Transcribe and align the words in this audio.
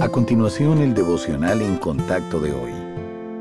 A 0.00 0.08
continuación, 0.08 0.78
el 0.78 0.94
devocional 0.94 1.60
en 1.60 1.76
contacto 1.76 2.38
de 2.38 2.52
hoy. 2.52 2.70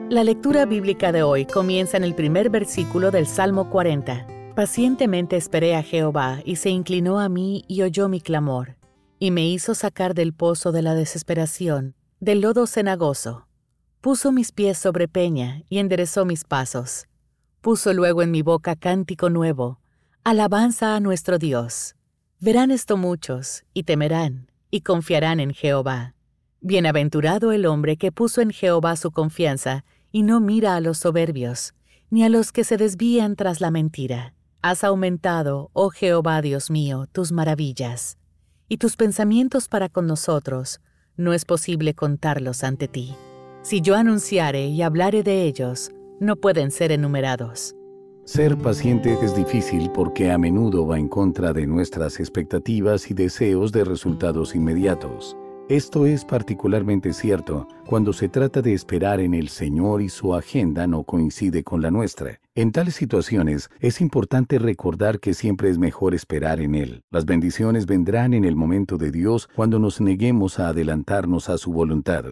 La 0.09 0.23
lectura 0.23 0.65
bíblica 0.65 1.11
de 1.11 1.21
hoy 1.21 1.45
comienza 1.45 1.97
en 1.97 2.03
el 2.03 2.15
primer 2.15 2.49
versículo 2.49 3.11
del 3.11 3.27
Salmo 3.27 3.69
40. 3.69 4.25
Pacientemente 4.55 5.37
esperé 5.37 5.75
a 5.75 5.83
Jehová, 5.83 6.39
y 6.45 6.55
se 6.55 6.71
inclinó 6.71 7.19
a 7.19 7.29
mí 7.29 7.63
y 7.67 7.83
oyó 7.83 8.09
mi 8.09 8.21
clamor, 8.21 8.75
y 9.19 9.29
me 9.29 9.47
hizo 9.47 9.75
sacar 9.75 10.15
del 10.15 10.33
pozo 10.33 10.71
de 10.71 10.81
la 10.81 10.95
desesperación, 10.95 11.93
del 12.19 12.41
lodo 12.41 12.65
cenagoso. 12.65 13.47
Puso 14.01 14.31
mis 14.31 14.51
pies 14.51 14.79
sobre 14.79 15.07
peña 15.07 15.61
y 15.69 15.77
enderezó 15.77 16.25
mis 16.25 16.43
pasos. 16.43 17.05
Puso 17.61 17.93
luego 17.93 18.23
en 18.23 18.31
mi 18.31 18.41
boca 18.41 18.75
cántico 18.75 19.29
nuevo, 19.29 19.79
alabanza 20.23 20.95
a 20.95 20.99
nuestro 21.01 21.37
Dios. 21.37 21.95
Verán 22.39 22.71
esto 22.71 22.97
muchos, 22.97 23.63
y 23.75 23.83
temerán, 23.83 24.49
y 24.71 24.81
confiarán 24.81 25.39
en 25.39 25.53
Jehová. 25.53 26.15
Bienaventurado 26.61 27.51
el 27.51 27.65
hombre 27.65 27.97
que 27.97 28.11
puso 28.11 28.41
en 28.41 28.49
Jehová 28.49 28.95
su 28.95 29.11
confianza 29.11 29.85
y 30.11 30.23
no 30.23 30.39
mira 30.39 30.75
a 30.75 30.81
los 30.81 30.97
soberbios, 30.97 31.73
ni 32.09 32.23
a 32.23 32.29
los 32.29 32.51
que 32.51 32.63
se 32.63 32.77
desvían 32.77 33.35
tras 33.35 33.61
la 33.61 33.69
mentira. 33.69 34.33
Has 34.61 34.83
aumentado, 34.83 35.69
oh 35.73 35.91
Jehová 35.91 36.41
Dios 36.41 36.71
mío, 36.71 37.05
tus 37.11 37.31
maravillas, 37.31 38.17
y 38.67 38.77
tus 38.77 38.95
pensamientos 38.95 39.67
para 39.67 39.87
con 39.87 40.07
nosotros, 40.07 40.81
no 41.15 41.33
es 41.33 41.45
posible 41.45 41.93
contarlos 41.93 42.63
ante 42.63 42.87
ti. 42.87 43.15
Si 43.61 43.81
yo 43.81 43.95
anunciare 43.95 44.65
y 44.67 44.81
hablare 44.81 45.23
de 45.23 45.43
ellos, 45.43 45.91
no 46.19 46.37
pueden 46.37 46.71
ser 46.71 46.91
enumerados. 46.91 47.75
Ser 48.25 48.57
paciente 48.57 49.17
es 49.21 49.35
difícil 49.35 49.91
porque 49.91 50.31
a 50.31 50.37
menudo 50.37 50.85
va 50.87 50.97
en 50.97 51.07
contra 51.07 51.53
de 51.53 51.67
nuestras 51.67 52.19
expectativas 52.19 53.09
y 53.09 53.13
deseos 53.13 53.71
de 53.71 53.85
resultados 53.85 54.53
inmediatos. 54.55 55.37
Esto 55.69 56.05
es 56.05 56.23
particularmente 56.23 57.11
cierto 57.11 57.67
cuando 57.85 58.13
se 58.13 58.29
trata 58.29 58.61
de 58.61 58.71
esperar 58.71 59.19
en 59.19 59.33
el 59.33 59.49
Señor 59.49 60.01
y 60.01 60.07
su 60.07 60.33
agenda 60.33 60.87
no 60.87 61.03
coincide 61.03 61.65
con 61.65 61.81
la 61.81 61.91
nuestra. 61.91 62.39
En 62.55 62.71
tales 62.71 62.95
situaciones 62.95 63.69
es 63.81 63.99
importante 63.99 64.59
recordar 64.59 65.19
que 65.19 65.33
siempre 65.33 65.69
es 65.69 65.77
mejor 65.77 66.15
esperar 66.15 66.61
en 66.61 66.73
Él. 66.73 67.03
Las 67.11 67.25
bendiciones 67.25 67.85
vendrán 67.85 68.33
en 68.33 68.45
el 68.45 68.55
momento 68.55 68.97
de 68.97 69.11
Dios 69.11 69.49
cuando 69.57 69.77
nos 69.77 69.99
neguemos 69.99 70.57
a 70.57 70.69
adelantarnos 70.69 71.49
a 71.49 71.57
su 71.57 71.73
voluntad. 71.73 72.23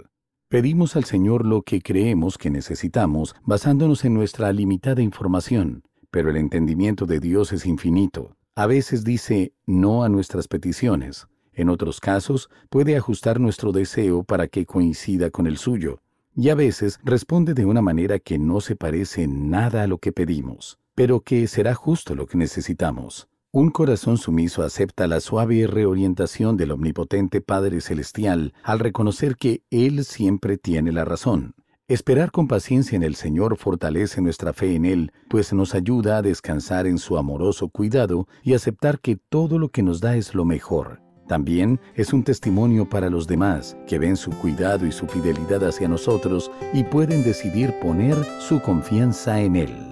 Pedimos 0.48 0.96
al 0.96 1.04
Señor 1.04 1.46
lo 1.46 1.62
que 1.64 1.82
creemos 1.82 2.38
que 2.38 2.50
necesitamos 2.50 3.36
basándonos 3.44 4.06
en 4.06 4.14
nuestra 4.14 4.54
limitada 4.54 5.02
información, 5.02 5.84
pero 6.10 6.30
el 6.30 6.38
entendimiento 6.38 7.06
de 7.06 7.20
Dios 7.20 7.52
es 7.52 7.66
infinito. 7.66 8.38
A 8.56 8.66
veces 8.66 9.04
dice 9.04 9.52
no 9.66 10.06
a 10.06 10.10
nuestras 10.10 10.48
peticiones, 10.48 11.28
en 11.56 11.70
otros 11.70 12.00
casos, 12.00 12.50
puede 12.70 12.96
ajustar 12.96 13.40
nuestro 13.40 13.72
deseo 13.72 14.24
para 14.24 14.48
que 14.48 14.66
coincida 14.66 15.30
con 15.30 15.48
el 15.48 15.58
suyo, 15.58 16.02
y 16.36 16.50
a 16.50 16.56
veces 16.56 17.00
responde 17.04 17.54
de 17.54 17.66
una 17.66 17.82
manera 17.82 18.20
que 18.20 18.38
no 18.38 18.62
se 18.62 18.76
parece 18.76 19.28
nada 19.28 19.84
a 19.84 19.88
lo 19.88 19.98
que 19.98 20.12
pedimos, 20.12 20.78
pero 20.94 21.22
que 21.22 21.48
será 21.48 21.74
justo 21.74 22.16
lo 22.16 22.28
que 22.28 22.38
necesitamos. 22.38 23.28
Un 23.52 23.70
corazón 23.70 24.18
sumiso 24.18 24.64
acepta 24.64 25.08
la 25.08 25.22
suave 25.22 25.66
reorientación 25.66 26.58
del 26.58 26.72
omnipotente 26.72 27.40
Padre 27.40 27.80
Celestial 27.80 28.54
al 28.64 28.80
reconocer 28.80 29.38
que 29.38 29.64
Él 29.72 30.04
siempre 30.04 30.58
tiene 30.58 30.92
la 30.92 31.06
razón. 31.06 31.56
Esperar 31.88 32.32
con 32.32 32.50
paciencia 32.50 32.98
en 32.98 33.04
el 33.04 33.16
Señor 33.16 33.56
fortalece 33.56 34.20
nuestra 34.20 34.52
fe 34.52 34.76
en 34.76 34.84
Él, 34.84 35.14
pues 35.30 35.54
nos 35.54 35.74
ayuda 35.74 36.18
a 36.18 36.22
descansar 36.22 36.86
en 36.86 36.98
su 36.98 37.16
amoroso 37.18 37.70
cuidado 37.70 38.28
y 38.44 38.56
aceptar 38.56 39.00
que 39.00 39.16
todo 39.16 39.58
lo 39.58 39.70
que 39.70 39.84
nos 39.84 40.02
da 40.02 40.18
es 40.18 40.36
lo 40.36 40.44
mejor. 40.44 41.05
También 41.28 41.80
es 41.96 42.14
un 42.14 42.24
testimonio 42.24 42.88
para 42.88 43.10
los 43.10 43.28
demás 43.28 43.76
que 43.88 43.98
ven 43.98 44.16
su 44.16 44.32
cuidado 44.32 44.86
y 44.86 44.92
su 44.92 45.08
fidelidad 45.08 45.68
hacia 45.68 45.88
nosotros 45.88 46.52
y 46.74 46.84
pueden 46.84 47.24
decidir 47.24 47.74
poner 47.80 48.16
su 48.40 48.62
confianza 48.62 49.40
en 49.40 49.56
Él. 49.56 49.85